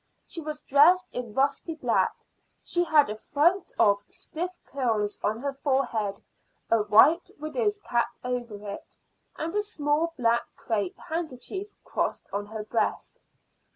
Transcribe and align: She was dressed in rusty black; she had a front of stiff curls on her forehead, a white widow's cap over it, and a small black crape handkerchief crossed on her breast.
She 0.25 0.41
was 0.41 0.63
dressed 0.63 1.11
in 1.13 1.35
rusty 1.35 1.75
black; 1.75 2.15
she 2.59 2.83
had 2.83 3.07
a 3.11 3.15
front 3.15 3.71
of 3.77 4.03
stiff 4.07 4.49
curls 4.65 5.19
on 5.23 5.37
her 5.41 5.53
forehead, 5.53 6.23
a 6.71 6.79
white 6.81 7.29
widow's 7.37 7.77
cap 7.77 8.07
over 8.23 8.67
it, 8.67 8.97
and 9.37 9.53
a 9.53 9.61
small 9.61 10.15
black 10.17 10.41
crape 10.55 10.97
handkerchief 10.97 11.75
crossed 11.83 12.27
on 12.33 12.47
her 12.47 12.63
breast. 12.63 13.19